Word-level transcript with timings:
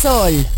Sol. 0.00 0.49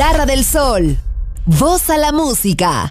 Guitarra 0.00 0.24
del 0.24 0.46
sol. 0.46 0.96
Voz 1.44 1.90
a 1.90 1.98
la 1.98 2.10
música. 2.10 2.90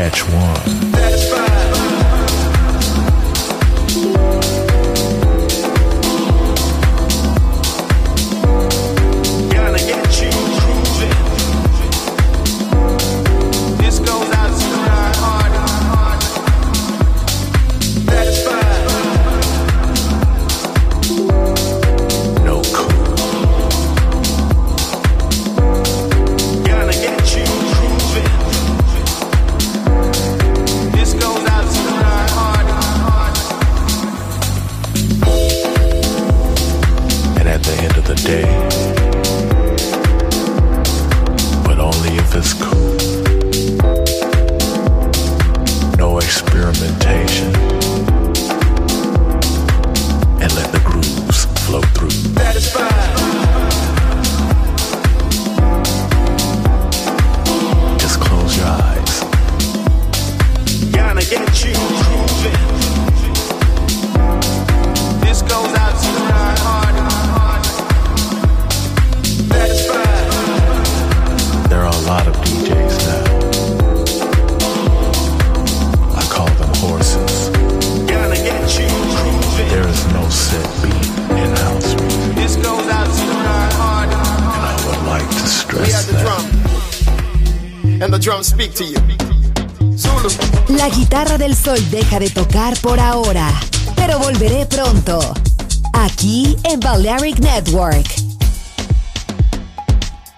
La 0.00 1.59